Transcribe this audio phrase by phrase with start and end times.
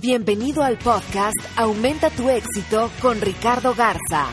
[0.00, 4.26] Bienvenido al podcast Aumenta tu éxito con Ricardo Garza,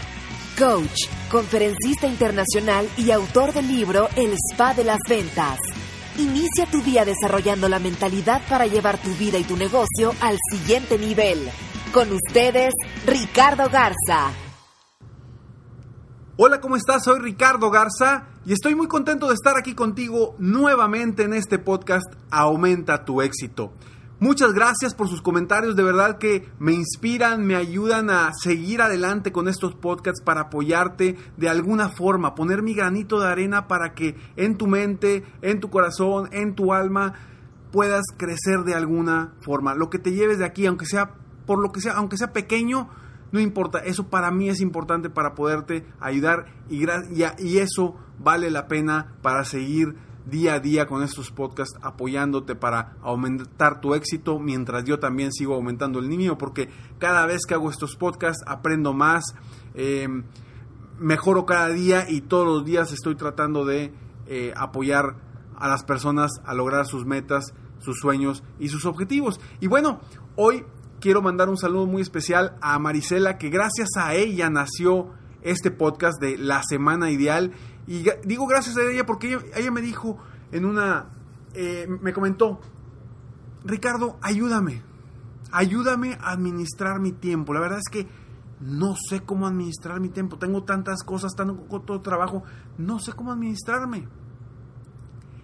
[0.59, 5.57] coach, conferencista internacional y autor del libro El Spa de las Ventas.
[6.19, 10.99] Inicia tu día desarrollando la mentalidad para llevar tu vida y tu negocio al siguiente
[10.99, 11.49] nivel.
[11.91, 12.71] Con ustedes,
[13.07, 14.33] Ricardo Garza.
[16.37, 17.05] Hola, ¿cómo estás?
[17.05, 22.05] Soy Ricardo Garza y estoy muy contento de estar aquí contigo nuevamente en este podcast
[22.29, 23.73] Aumenta tu éxito.
[24.25, 29.31] Muchas gracias por sus comentarios, de verdad que me inspiran, me ayudan a seguir adelante
[29.31, 34.15] con estos podcasts para apoyarte de alguna forma, poner mi granito de arena para que
[34.35, 37.13] en tu mente, en tu corazón, en tu alma
[37.71, 39.75] puedas crecer de alguna forma.
[39.75, 41.11] Lo que te lleves de aquí, aunque sea
[41.45, 42.89] por lo que sea, aunque sea pequeño,
[43.31, 46.87] no importa, eso para mí es importante para poderte ayudar y,
[47.37, 52.97] y eso vale la pena para seguir día a día con estos podcasts apoyándote para
[53.01, 57.69] aumentar tu éxito mientras yo también sigo aumentando el niño porque cada vez que hago
[57.69, 59.23] estos podcasts aprendo más,
[59.75, 60.07] eh,
[60.99, 63.93] mejoro cada día y todos los días estoy tratando de
[64.27, 65.17] eh, apoyar
[65.57, 69.39] a las personas a lograr sus metas, sus sueños y sus objetivos.
[69.59, 69.99] Y bueno,
[70.35, 70.65] hoy
[70.99, 75.11] quiero mandar un saludo muy especial a Marisela que gracias a ella nació
[75.43, 77.51] este podcast de La Semana Ideal
[77.87, 80.17] y digo gracias a ella porque ella, me dijo
[80.51, 81.09] en una,
[81.53, 82.59] eh, me comentó,
[83.63, 84.81] Ricardo, ayúdame,
[85.51, 87.53] ayúdame a administrar mi tiempo.
[87.53, 88.07] La verdad es que
[88.59, 90.37] no sé cómo administrar mi tiempo.
[90.37, 92.43] Tengo tantas cosas, tanto trabajo,
[92.77, 94.07] no sé cómo administrarme.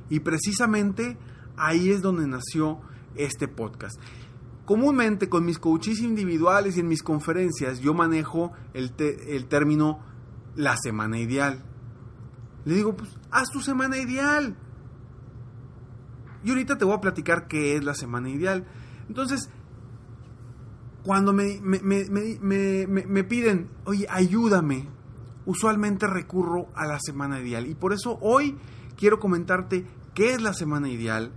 [0.09, 1.17] Y precisamente
[1.57, 2.81] ahí es donde nació
[3.15, 3.99] este podcast.
[4.65, 9.99] Comúnmente con mis coaches individuales y en mis conferencias yo manejo el, el término
[10.55, 11.63] la semana ideal.
[12.65, 14.55] Le digo, pues haz tu semana ideal.
[16.43, 18.65] Y ahorita te voy a platicar qué es la semana ideal.
[19.07, 19.49] Entonces,
[21.03, 24.87] cuando me, me, piden, oye, ayúdame,
[25.45, 27.67] usualmente recurro a la semana ideal.
[27.67, 28.57] Y por eso hoy
[28.97, 31.31] quiero comentarte qué es la semana ideal,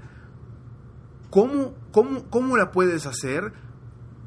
[1.31, 3.53] cómo, cómo, cómo la puedes hacer,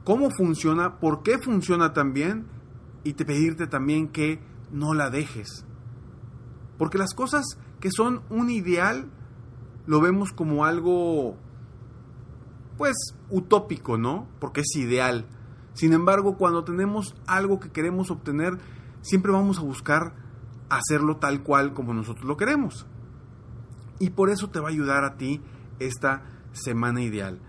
[0.03, 2.47] cómo funciona, por qué funciona también
[3.03, 4.39] y te pedirte también que
[4.71, 5.66] no la dejes.
[6.77, 7.45] Porque las cosas
[7.79, 9.09] que son un ideal
[9.85, 11.37] lo vemos como algo,
[12.77, 12.95] pues,
[13.29, 14.27] utópico, ¿no?
[14.39, 15.25] Porque es ideal.
[15.73, 18.57] Sin embargo, cuando tenemos algo que queremos obtener,
[19.01, 20.13] siempre vamos a buscar
[20.69, 22.85] hacerlo tal cual como nosotros lo queremos.
[23.99, 25.41] Y por eso te va a ayudar a ti
[25.79, 27.39] esta semana ideal.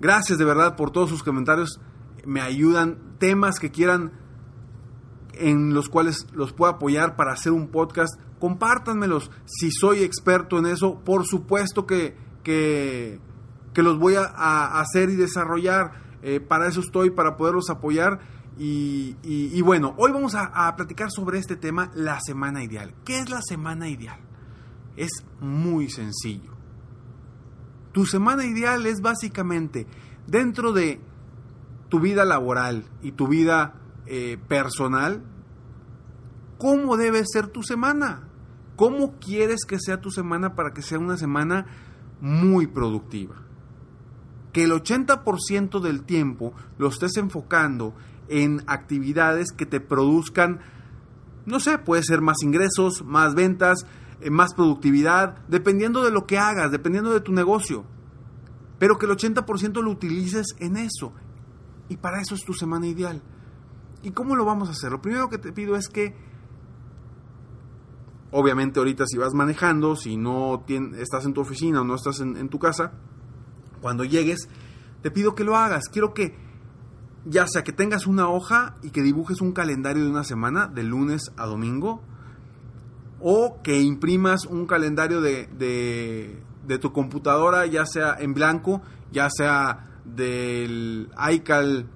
[0.00, 1.80] Gracias de verdad por todos sus comentarios.
[2.24, 4.12] Me ayudan temas que quieran
[5.32, 9.30] en los cuales los puedo apoyar para hacer un podcast compártanmelos.
[9.44, 13.20] Si soy experto en eso, por supuesto que, que,
[13.74, 16.04] los voy a, hacer y desarrollar.
[16.22, 18.20] Eh, para eso estoy, para poderlos apoyar.
[18.58, 22.94] Y, bueno, hoy vamos a, platicar sobre este tema, la semana ideal.
[23.04, 24.18] ¿Qué es la semana ideal?
[24.96, 25.10] Es
[25.40, 26.52] muy sencillo.
[27.92, 29.86] Tu semana ideal es básicamente
[30.26, 31.00] dentro de
[31.88, 33.74] tu vida laboral y tu vida
[34.06, 35.22] eh, personal,
[36.58, 38.28] ¿cómo debe ser tu semana?
[38.76, 41.66] ¿Cómo quieres que sea tu semana para que sea una semana
[42.20, 43.36] muy productiva?
[44.52, 47.94] Que el 80% del tiempo lo estés enfocando
[48.28, 50.60] en actividades que te produzcan,
[51.46, 53.86] no sé, puede ser más ingresos, más ventas,
[54.20, 57.84] eh, más productividad, dependiendo de lo que hagas, dependiendo de tu negocio.
[58.78, 61.12] Pero que el 80% lo utilices en eso.
[61.88, 63.22] Y para eso es tu semana ideal.
[64.02, 64.90] ¿Y cómo lo vamos a hacer?
[64.90, 66.14] Lo primero que te pido es que
[68.30, 70.64] Obviamente ahorita si vas manejando, si no
[70.98, 72.92] estás en tu oficina o no estás en, tu casa,
[73.80, 74.48] cuando llegues,
[75.02, 75.88] te pido que lo hagas.
[75.88, 76.36] Quiero que
[77.24, 80.82] ya sea que tengas una hoja y que dibujes un calendario de una semana, de
[80.82, 82.02] lunes a domingo,
[83.20, 88.82] o que imprimas un calendario de, de, de tu computadora, ya sea en blanco,
[89.12, 91.88] ya sea del iCal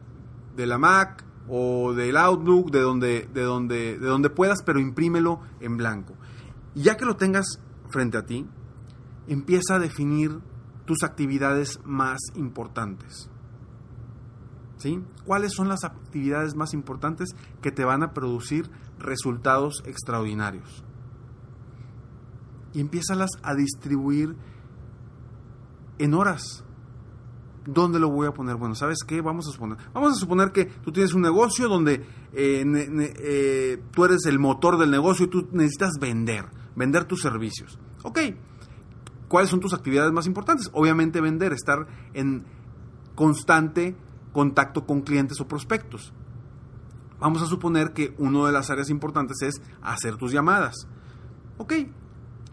[0.56, 5.40] de la Mac o del Outlook, de donde, de donde, de donde puedas, pero imprímelo
[5.60, 6.14] en blanco.
[6.74, 8.46] Ya que lo tengas frente a ti,
[9.26, 10.40] empieza a definir
[10.86, 13.30] tus actividades más importantes.
[14.76, 15.02] ¿Sí?
[15.26, 17.30] ¿Cuáles son las actividades más importantes
[17.60, 20.84] que te van a producir resultados extraordinarios?
[22.72, 24.36] Y empiézalas a distribuir
[25.98, 26.64] en horas.
[27.66, 28.56] ¿Dónde lo voy a poner?
[28.56, 29.20] Bueno, ¿sabes qué?
[29.20, 29.76] Vamos a suponer.
[29.92, 34.78] Vamos a suponer que tú tienes un negocio donde eh, eh, tú eres el motor
[34.78, 37.78] del negocio y tú necesitas vender vender tus servicios.
[38.02, 38.18] Ok,
[39.28, 40.70] ¿cuáles son tus actividades más importantes?
[40.72, 42.44] Obviamente vender, estar en
[43.14, 43.96] constante
[44.32, 46.12] contacto con clientes o prospectos.
[47.18, 50.86] Vamos a suponer que una de las áreas importantes es hacer tus llamadas.
[51.58, 51.74] Ok,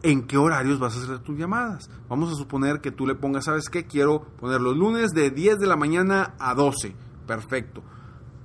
[0.04, 1.90] ¿en qué horarios vas a hacer tus llamadas?
[2.10, 3.86] Vamos a suponer que tú le pongas, ¿sabes qué?
[3.86, 6.96] Quiero poner los lunes de 10 de la mañana a 12.
[7.26, 7.84] Perfecto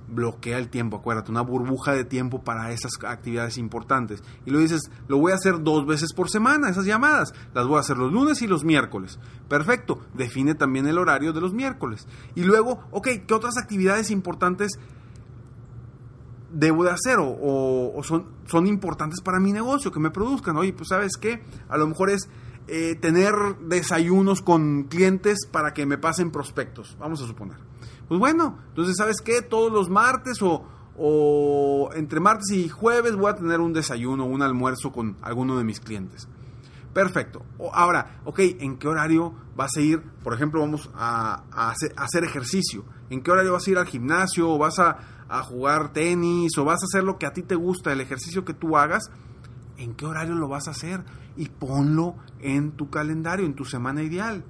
[0.07, 4.23] bloquea el tiempo, acuérdate, una burbuja de tiempo para esas actividades importantes.
[4.45, 7.33] Y lo dices, lo voy a hacer dos veces por semana, esas llamadas.
[7.53, 9.19] Las voy a hacer los lunes y los miércoles.
[9.47, 12.07] Perfecto, define también el horario de los miércoles.
[12.35, 14.73] Y luego, ok, ¿qué otras actividades importantes
[16.51, 20.57] debo de hacer o, son, son importantes para mi negocio, que me produzcan?
[20.57, 22.29] Oye, pues sabes qué, a lo mejor es...
[22.65, 23.33] Eh, tener
[23.67, 27.57] desayunos con clientes para que me pasen prospectos, vamos a suponer
[28.07, 29.41] pues bueno, entonces, ¿sabes qué?
[29.41, 34.91] Todos los martes o, entre martes y jueves voy a tener un desayuno, un almuerzo
[34.91, 36.27] con alguno de mis clientes.
[36.93, 37.43] Perfecto.
[37.73, 40.03] Ahora, ok, ¿en qué horario vas a ir?
[40.23, 42.85] Por ejemplo, vamos a, hacer, ejercicio.
[43.09, 44.47] ¿En qué horario vas a ir al gimnasio?
[44.51, 46.55] ¿O vas a, a, jugar tenis?
[46.59, 49.09] ¿O vas a hacer lo que a ti te gusta, el ejercicio que tú hagas?
[49.77, 51.03] ¿En qué horario lo vas a hacer?
[51.35, 54.45] Y ponlo en tu calendario, en tu semana ideal.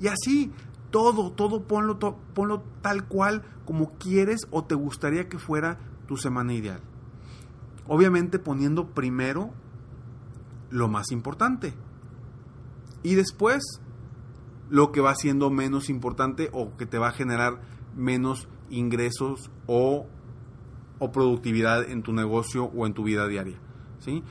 [0.00, 0.52] Y así,
[0.90, 1.98] todo, todo ponlo,
[2.34, 6.80] ponlo tal cual como quieres o te gustaría que fuera tu semana ideal.
[7.86, 9.50] Obviamente poniendo primero
[10.70, 11.74] lo más importante.
[13.02, 13.80] Y después
[14.70, 17.60] lo que va siendo menos importante o que te va a generar
[17.96, 20.06] menos ingresos o,
[20.98, 23.58] o productividad en tu negocio o en tu vida diaria.
[24.00, 24.22] ¿sí?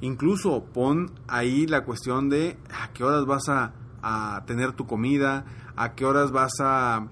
[0.00, 3.72] Incluso pon ahí la cuestión de a qué horas vas a,
[4.02, 5.44] a tener tu comida,
[5.76, 7.08] a qué horas vas a,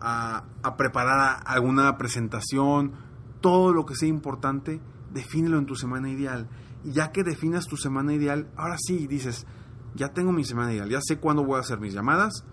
[0.00, 2.92] a, preparar alguna presentación,
[3.40, 4.80] todo lo que sea importante,
[5.12, 6.48] defínelo en tu semana ideal.
[6.84, 9.46] Y ya que definas tu semana ideal, ahora sí dices,
[9.94, 12.44] ya tengo mi semana ideal, ya sé cuándo voy a hacer mis llamadas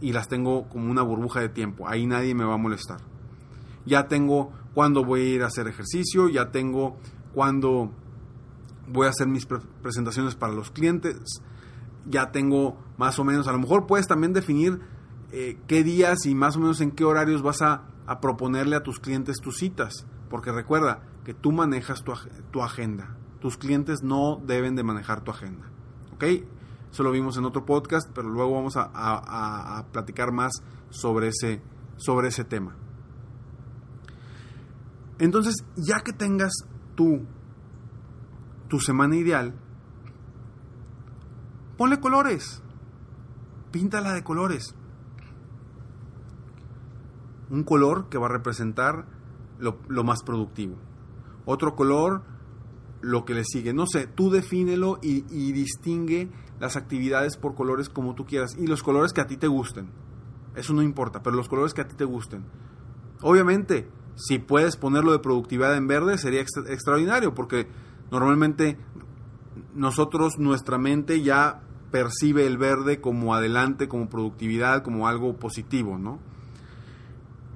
[0.00, 3.00] y las tengo como una burbuja de tiempo, ahí nadie me va a molestar.
[3.84, 6.96] Ya tengo cuándo voy a ir a hacer ejercicio, ya tengo
[7.32, 7.92] cuándo
[8.88, 11.40] voy a hacer mis presentaciones para los clientes,
[12.08, 14.80] ya tengo más o menos, a lo mejor puedes también definir
[15.32, 17.82] eh, qué días y más o menos en qué horarios vas a,
[18.20, 20.06] proponerle a tus clientes tus citas.
[20.30, 22.04] Porque recuerda que tú manejas
[22.52, 23.16] tu, agenda.
[23.40, 25.70] Tus clientes no deben de manejar tu agenda.
[26.14, 26.24] ¿Ok?
[26.90, 31.60] Eso lo vimos en otro podcast, pero luego vamos a, a, platicar más sobre ese,
[31.96, 32.76] sobre ese tema.
[35.18, 36.52] Entonces, ya que tengas
[36.94, 37.26] tú
[38.68, 39.54] tu semana ideal,
[41.76, 42.62] ponle colores.
[43.70, 44.74] Píntala de colores
[47.50, 49.06] un color que va a representar
[49.58, 50.76] lo, más productivo.
[51.44, 52.22] Otro color,
[53.00, 53.72] lo que le sigue.
[53.72, 56.28] No sé, tú defínelo y, y, distingue
[56.58, 58.56] las actividades por colores como tú quieras.
[58.58, 59.88] Y los colores que a ti te gusten.
[60.54, 62.44] Eso no importa, pero los colores que a ti te gusten.
[63.22, 67.68] Obviamente, si puedes ponerlo de productividad en verde, sería extraordinario, porque
[68.10, 68.78] normalmente
[69.74, 71.62] nosotros, nuestra mente ya
[71.96, 76.18] percibe el verde como adelante, como productividad, como algo positivo, ¿no?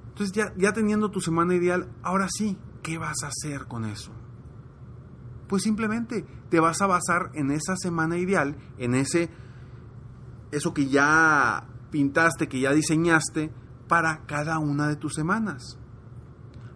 [0.08, 4.12] Entonces ya, teniendo tu semana ideal, ahora sí, ¿qué vas a hacer con eso?
[5.46, 9.28] Pues simplemente te vas a basar en esa semana ideal, en ese
[10.52, 13.52] eso que ya pintaste, que ya diseñaste
[13.88, 15.78] para cada una de tus semanas.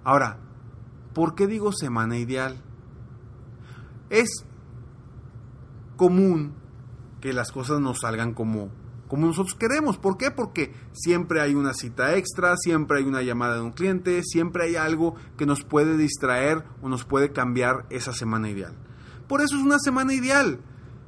[0.05, 0.39] Ahora,
[1.15, 2.63] ¿por qué digo semana ideal?
[4.11, 4.45] Es
[5.97, 6.63] común
[7.25, 8.69] que las cosas no salgan como
[9.09, 9.97] como nosotros queremos.
[9.97, 10.31] ¿Por qué?
[10.31, 14.77] Porque siempre hay una cita extra, siempre hay una llamada de un cliente, siempre hay
[14.77, 18.75] algo que nos puede distraer o nos puede cambiar esa semana ideal.
[19.27, 20.61] Por eso es una semana ideal.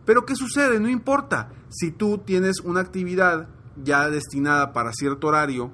[0.07, 0.81] Pero ¿qué sucede?
[0.81, 1.51] No importa.
[1.69, 3.49] Si tú tienes una actividad
[3.83, 5.71] ya destinada para cierto horario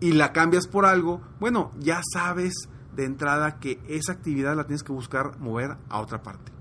[0.00, 4.82] y la cambias por algo, bueno, ya sabes de entrada que esa actividad la tienes
[4.82, 6.57] que buscar mover a otra parte.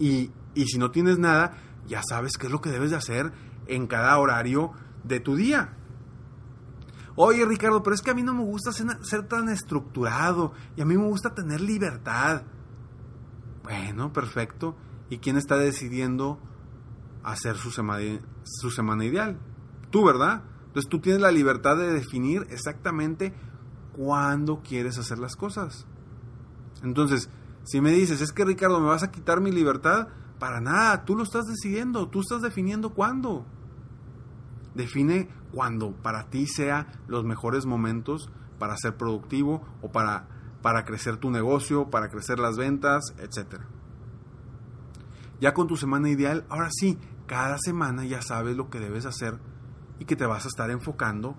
[0.00, 3.32] Y, y si no tienes nada, ya sabes qué es lo que debes de hacer
[3.68, 4.72] en cada horario
[5.04, 5.76] de tu día.
[7.16, 10.84] Oye Ricardo, pero es que a mí no me gusta ser, tan estructurado y a
[10.84, 12.44] mí me gusta tener libertad.
[13.62, 14.76] Bueno, perfecto.
[15.10, 16.40] ¿Y quién está decidiendo
[17.22, 19.38] hacer su semana, su semana ideal?
[19.90, 20.44] Tú, ¿verdad?
[20.66, 23.34] Entonces tú tienes la libertad de definir exactamente
[23.92, 25.86] cuándo quieres hacer las cosas.
[26.82, 27.28] Entonces,
[27.64, 31.14] si me dices, es que Ricardo, me vas a quitar mi libertad, para nada, tú
[31.14, 33.44] lo estás decidiendo, tú estás definiendo cuándo.
[34.74, 40.28] Define cuándo para ti sea los mejores momentos para ser productivo o para,
[40.62, 43.60] para crecer tu negocio, para crecer las ventas, etc.
[45.40, 49.38] Ya con tu semana ideal, ahora sí, cada semana ya sabes lo que debes hacer
[49.98, 51.36] y que te vas a estar enfocando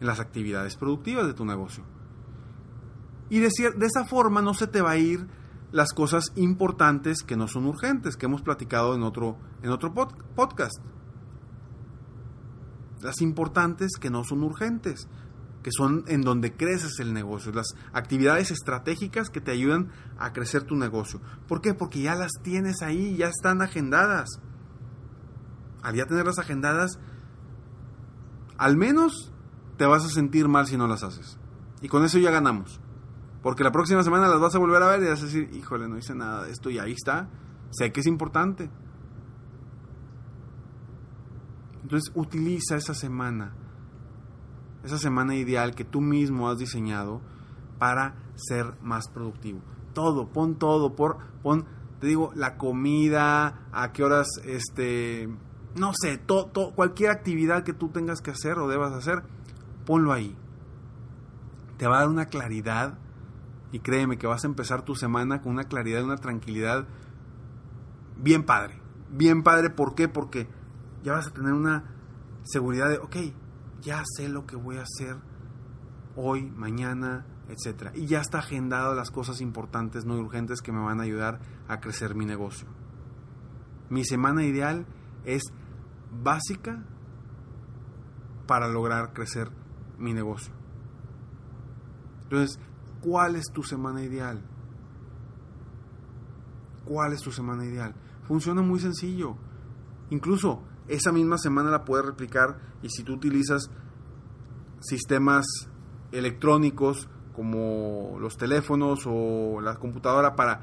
[0.00, 1.84] en las actividades productivas de tu negocio.
[3.30, 5.26] Y de, de esa forma no se te va a ir
[5.74, 10.78] las cosas importantes que no son urgentes, que hemos platicado en otro, en otro podcast.
[13.00, 15.08] Las importantes que no son urgentes,
[15.64, 20.62] que son en donde creces el negocio, las actividades estratégicas que te ayudan a crecer
[20.62, 21.20] tu negocio.
[21.48, 21.74] ¿Por qué?
[21.74, 24.28] Porque ya las tienes ahí, ya están agendadas.
[25.82, 27.00] Al ya tenerlas agendadas,
[28.58, 29.32] al menos
[29.76, 31.36] te vas a sentir mal si no las haces.
[31.82, 32.80] Y con eso ya ganamos.
[33.44, 35.86] Porque la próxima semana las vas a volver a ver y vas a decir, híjole,
[35.86, 37.28] no hice nada de esto y ahí está.
[37.72, 38.70] Sé que es importante.
[41.82, 43.52] Entonces utiliza esa semana,
[44.82, 47.20] esa semana ideal que tú mismo has diseñado
[47.78, 49.60] para ser más productivo.
[49.92, 51.66] Todo, pon todo, por, pon,
[52.00, 55.28] te digo, la comida, a qué horas, este,
[55.76, 59.22] no sé, todo, cualquier actividad que tú tengas que hacer o debas hacer,
[59.84, 60.34] ponlo ahí.
[61.76, 63.03] Te va a dar una claridad
[63.74, 66.86] y créeme que vas a empezar tu semana con una claridad y una tranquilidad
[68.16, 68.80] bien padre.
[69.10, 70.08] Bien padre, ¿por qué?
[70.08, 70.48] Porque
[71.02, 71.82] ya vas a tener una
[72.44, 73.16] seguridad de, ok,
[73.82, 75.16] ya sé lo que voy a hacer
[76.14, 77.90] hoy, mañana, etc.
[77.96, 81.80] Y ya está agendado las cosas importantes, no urgentes, que me van a ayudar a
[81.80, 82.68] crecer mi negocio.
[83.90, 84.86] Mi semana ideal
[85.24, 85.42] es
[86.12, 86.84] básica
[88.46, 89.50] para lograr crecer
[89.98, 90.54] mi negocio.
[92.22, 92.60] Entonces,
[93.04, 94.40] ¿Cuál es tu semana ideal?
[96.86, 97.94] ¿Cuál es tu semana ideal?
[98.22, 99.36] Funciona muy sencillo.
[100.08, 103.70] Incluso esa misma semana la puedes replicar y si tú utilizas
[104.80, 105.44] sistemas
[106.12, 110.62] electrónicos como los teléfonos o la computadora para,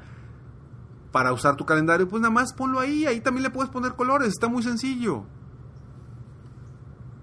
[1.12, 4.28] para usar tu calendario, pues nada más ponlo ahí, ahí también le puedes poner colores,
[4.28, 5.26] está muy sencillo.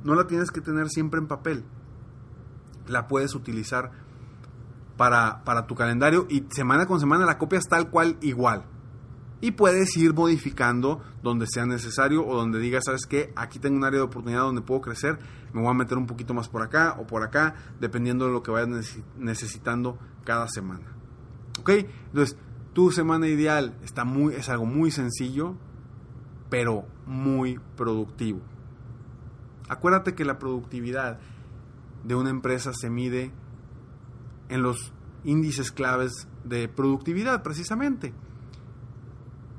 [0.05, 1.65] No la tienes que tener siempre en papel.
[2.87, 3.91] La puedes utilizar
[4.99, 8.65] para, para tu calendario y semana con semana la copias tal cual igual.
[9.39, 13.31] Y puedes ir modificando donde sea necesario o donde digas, ¿sabes qué?
[13.37, 15.17] Aquí tengo un área de oportunidad donde puedo crecer,
[15.53, 18.43] me voy a meter un poquito más por acá o por acá, dependiendo de lo
[18.43, 20.83] que vayas necesitando cada semana.
[21.61, 21.69] ¿Ok?
[22.07, 22.35] Entonces,
[22.73, 25.55] tu semana ideal está muy, es algo muy sencillo,
[26.49, 28.41] pero muy productivo.
[29.69, 31.21] Acuérdate que la productividad
[32.03, 33.31] de una empresa se mide
[34.49, 34.91] en los
[35.23, 38.13] índices claves de productividad precisamente.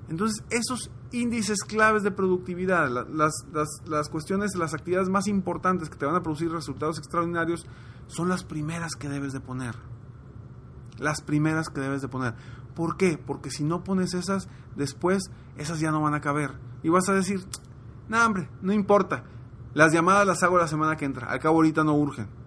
[0.09, 3.32] Entonces, esos índices claves de productividad, las,
[3.87, 7.64] las, cuestiones, las actividades más importantes que te van a producir resultados extraordinarios,
[8.09, 9.76] son las primeras que debes de poner.
[10.99, 12.35] Las primeras que debes de poner.
[12.75, 13.18] ¿Por qué?
[13.18, 16.59] Porque si no pones esas, después esas ya no van a caber.
[16.82, 17.40] Y vas a decir,
[18.09, 19.25] no, hombre, no importa.
[19.75, 21.30] Las llamadas las hago la semana que entra.
[21.30, 22.39] Al cabo ahorita no urgen.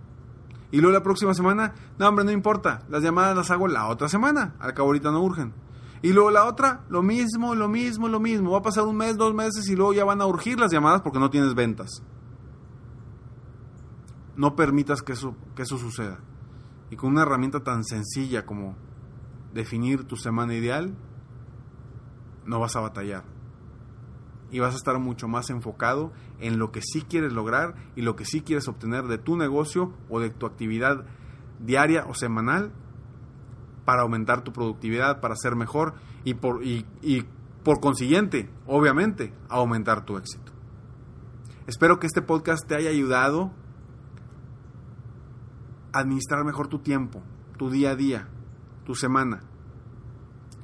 [0.73, 4.09] Y luego la próxima semana, no hombre, no importa, las llamadas las hago la otra
[4.09, 5.53] semana, al cabo ahorita no urgen.
[6.01, 8.49] Y luego la otra, lo mismo, lo mismo, lo mismo.
[8.49, 11.03] Va a pasar un mes, dos meses y luego ya van a urgir las llamadas
[11.03, 12.01] porque no tienes ventas.
[14.35, 16.21] No permitas que eso, que eso suceda.
[16.89, 18.75] Y con una herramienta tan sencilla como
[19.53, 20.97] definir tu semana ideal,
[22.47, 23.32] no vas a batallar
[24.53, 28.15] y vas a estar mucho más enfocado en lo que sí quieres lograr y lo
[28.15, 31.05] que sí quieres obtener de tu negocio o de tu actividad
[31.59, 32.71] diaria o semanal
[33.83, 36.85] para aumentar tu productividad, para ser mejor y por, y,
[37.63, 40.51] por consiguiente, obviamente, aumentar tu éxito.
[41.65, 43.51] Espero que este podcast te haya ayudado
[45.93, 47.23] a administrar mejor tu tiempo,
[47.57, 48.29] tu día a día,
[48.85, 49.41] tu semana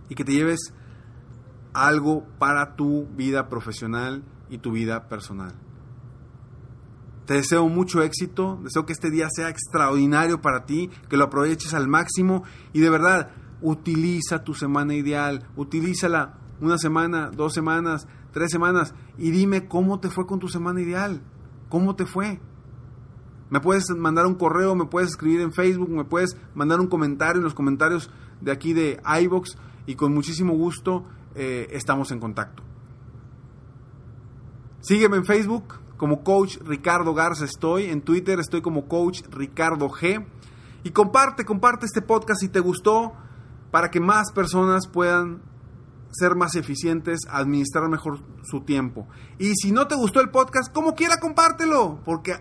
[0.10, 0.74] y que te lleves
[1.74, 5.54] algo para tu vida profesional y tu vida personal.
[7.26, 11.76] Te deseo mucho éxito, deseo que este día sea extraordinario para ti, que lo aproveches
[11.76, 13.30] al máximo y de verdad
[13.62, 20.10] utiliza tu semana ideal, utilízala una semana, dos semanas, tres semanas y dime cómo te
[20.10, 21.22] fue con tu semana ideal,
[21.70, 22.42] cómo te fue.
[23.52, 27.38] Me puedes mandar un correo, me puedes escribir en Facebook, me puedes mandar un comentario
[27.38, 28.10] en los comentarios
[28.42, 31.06] de aquí de iBox y con muchísimo gusto
[31.36, 32.64] eh, estamos en contacto.
[34.82, 40.26] Sígueme en Facebook como Coach Ricardo Garza estoy, en Twitter estoy como Coach Ricardo G.
[40.84, 43.14] Y comparte, comparte este podcast si te gustó
[43.70, 45.42] para que más personas puedan
[46.12, 49.08] ser más eficientes, administrar mejor su tiempo.
[49.38, 52.36] Y si no te gustó el podcast, como quiera compártelo, porque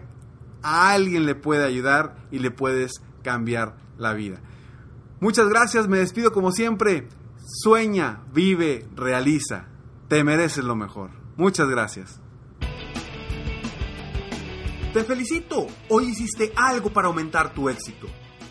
[0.62, 4.40] a alguien le puede ayudar y le puedes cambiar la vida.
[5.20, 7.08] Muchas gracias, me despido como siempre.
[7.50, 9.68] Sueña, vive, realiza.
[10.06, 11.12] Te mereces lo mejor.
[11.38, 12.20] Muchas gracias.
[14.92, 18.06] Te felicito, hoy hiciste algo para aumentar tu éxito.